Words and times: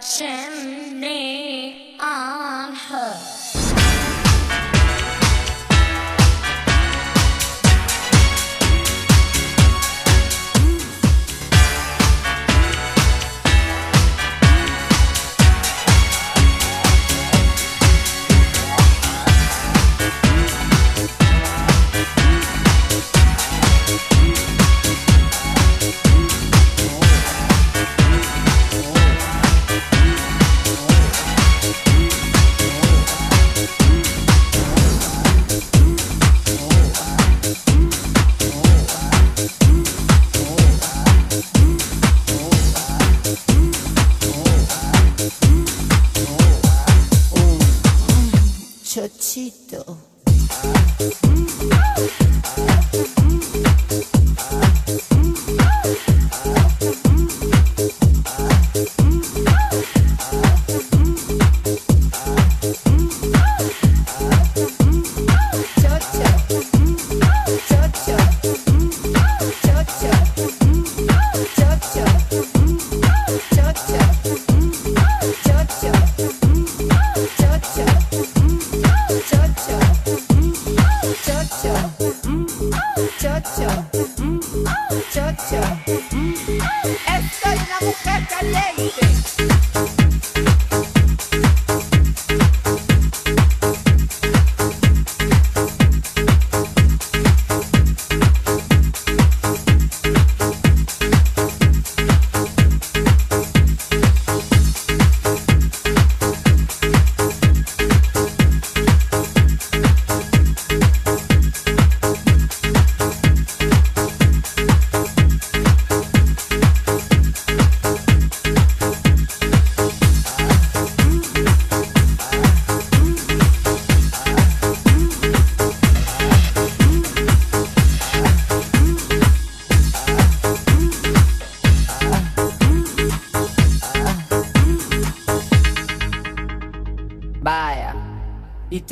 chimney. 0.00 1.57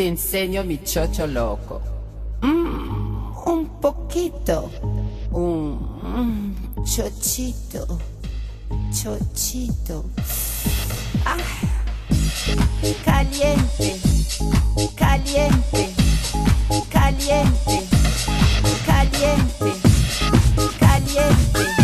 Insegno 0.02 0.62
mi 0.64 0.80
loco. 1.26 1.80
Mm, 2.44 3.32
un 3.46 3.78
poquito. 3.78 4.70
Un 5.30 5.78
mm, 6.04 6.85
chochito. 6.85 7.98
Chochito. 8.92 10.11
Ah. 11.24 11.37
Caliente. 13.04 14.00
Caliente. 14.94 15.94
Caliente. 16.90 17.87
Caliente. 18.85 19.72
Caliente. 20.78 21.75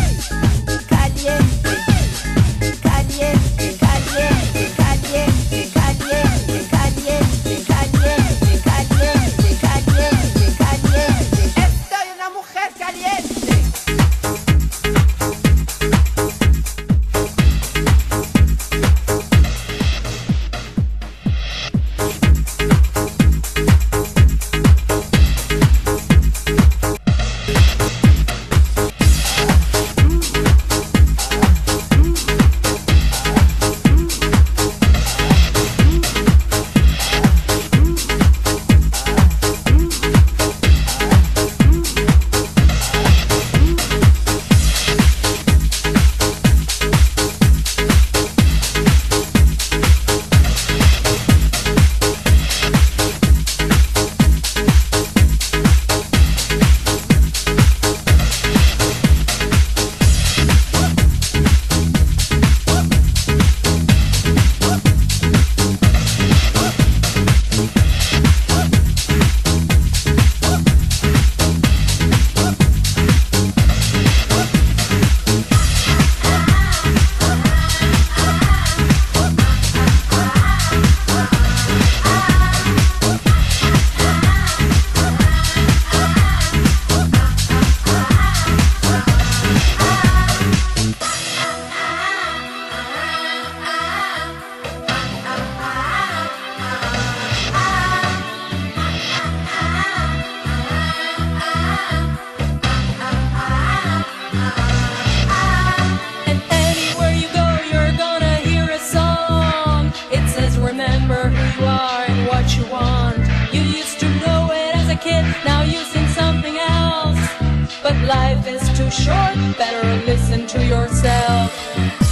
of 117.92 118.02
life 118.04 118.46
is 118.46 118.62
too 118.78 118.90
short, 118.90 119.34
better 119.58 120.06
listen 120.06 120.46
to 120.46 120.64
yourself. 120.64 122.11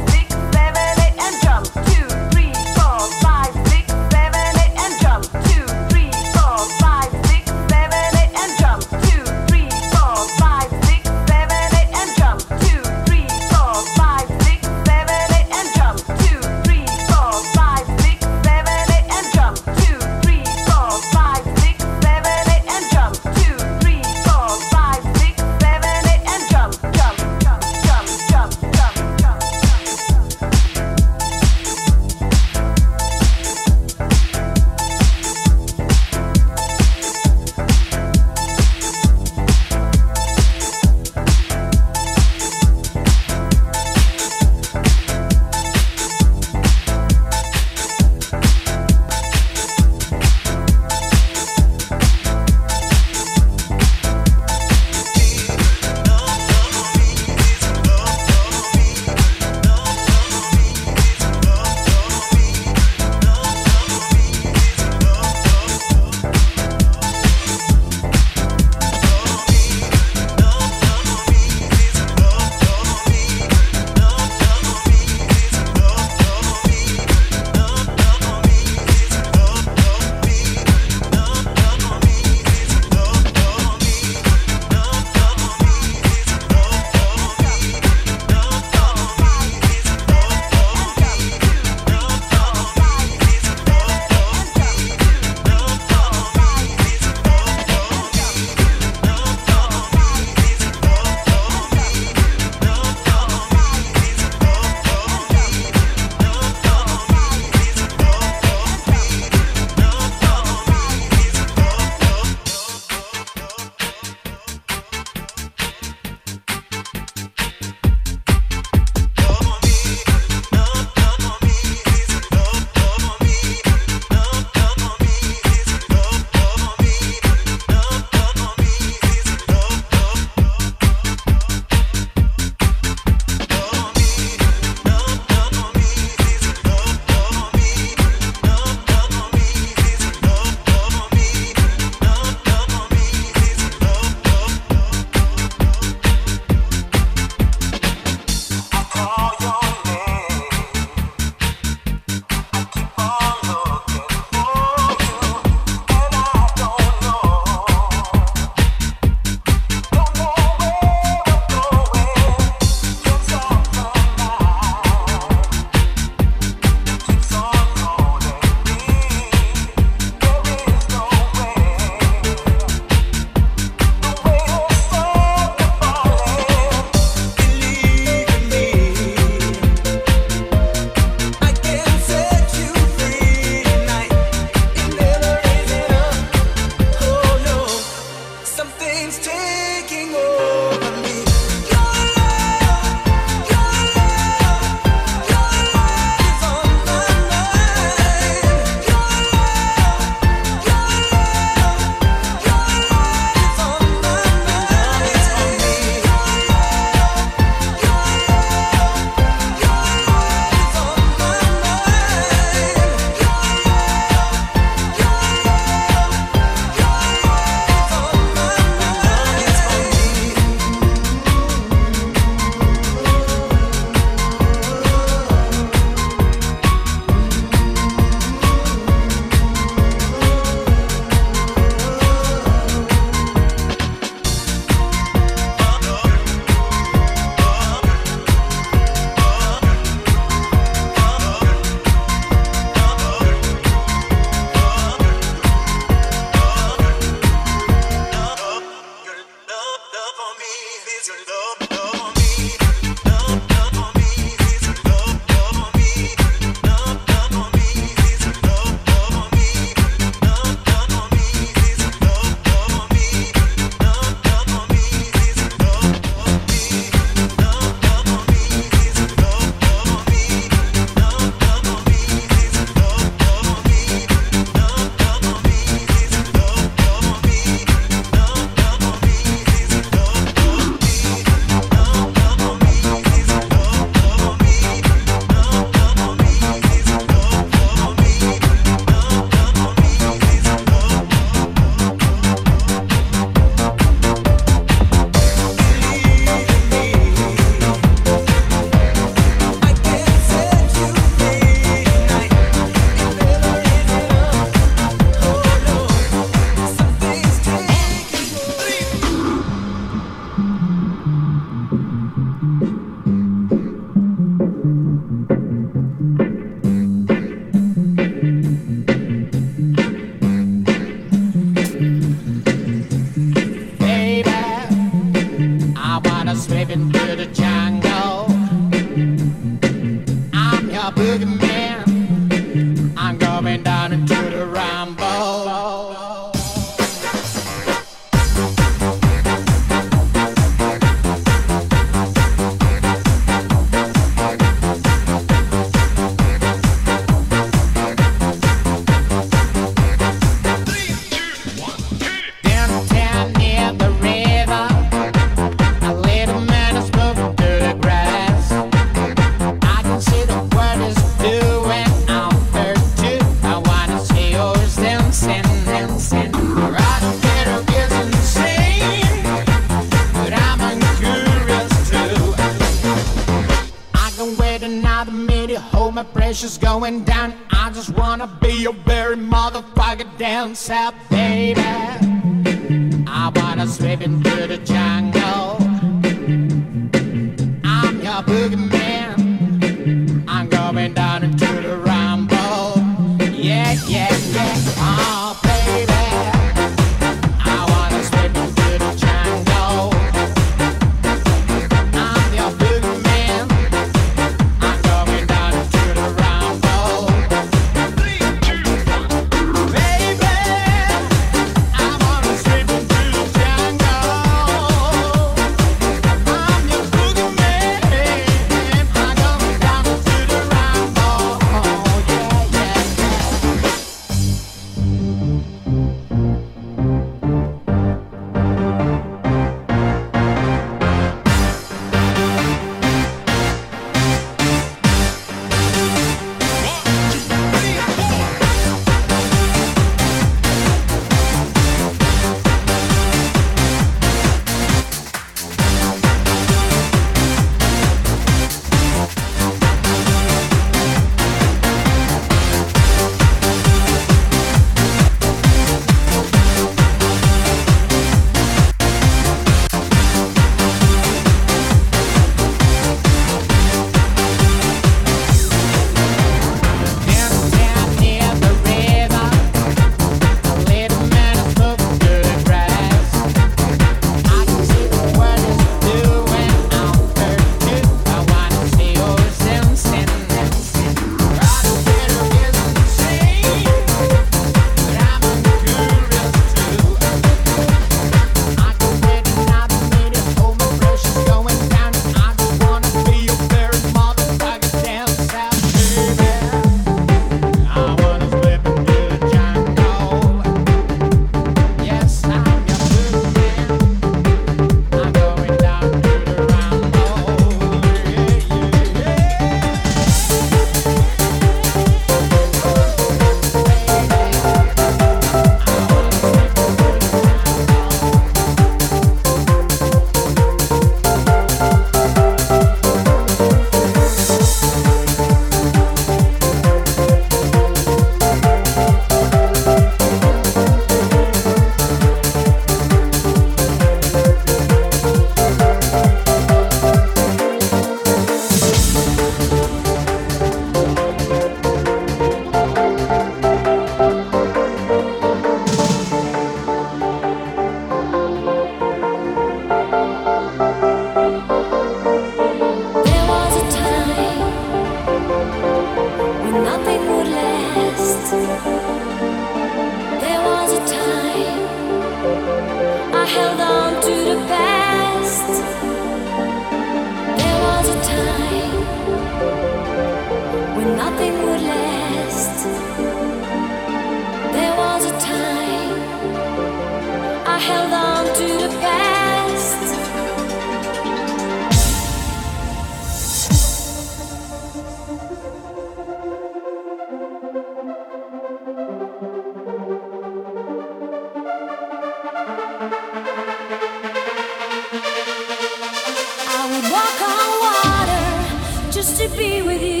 To 599.21 599.29
be 599.37 599.61
with 599.61 599.83
you. 599.83 600.00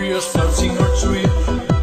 we 0.00 0.12
are 0.12 0.20
starting 0.20 0.70
our 0.78 0.96
truth. 0.98 1.79